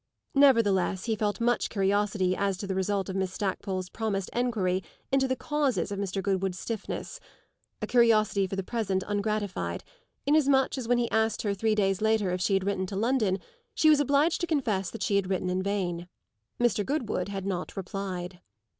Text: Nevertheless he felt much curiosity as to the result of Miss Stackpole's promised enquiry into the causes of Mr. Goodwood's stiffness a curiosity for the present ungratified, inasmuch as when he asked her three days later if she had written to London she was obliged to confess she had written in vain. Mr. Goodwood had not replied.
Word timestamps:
Nevertheless 0.33 1.05
he 1.05 1.15
felt 1.15 1.39
much 1.39 1.69
curiosity 1.69 2.35
as 2.35 2.57
to 2.57 2.65
the 2.65 2.73
result 2.73 3.07
of 3.07 3.15
Miss 3.15 3.31
Stackpole's 3.33 3.87
promised 3.87 4.31
enquiry 4.33 4.81
into 5.11 5.27
the 5.27 5.35
causes 5.35 5.91
of 5.91 5.99
Mr. 5.99 6.23
Goodwood's 6.23 6.57
stiffness 6.57 7.19
a 7.83 7.85
curiosity 7.85 8.47
for 8.47 8.55
the 8.55 8.63
present 8.63 9.03
ungratified, 9.07 9.83
inasmuch 10.25 10.75
as 10.79 10.87
when 10.87 10.97
he 10.97 11.11
asked 11.11 11.43
her 11.43 11.53
three 11.53 11.75
days 11.75 12.01
later 12.01 12.31
if 12.31 12.41
she 12.41 12.55
had 12.55 12.63
written 12.63 12.87
to 12.87 12.95
London 12.95 13.37
she 13.75 13.91
was 13.91 13.99
obliged 13.99 14.41
to 14.41 14.47
confess 14.47 14.91
she 15.03 15.17
had 15.17 15.29
written 15.29 15.51
in 15.51 15.61
vain. 15.61 16.07
Mr. 16.59 16.83
Goodwood 16.83 17.29
had 17.29 17.45
not 17.45 17.77
replied. 17.77 18.41